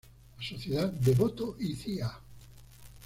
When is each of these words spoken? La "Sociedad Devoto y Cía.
La 0.39 0.43
"Sociedad 0.43 0.89
Devoto 0.91 1.57
y 1.59 1.75
Cía. 1.75 2.11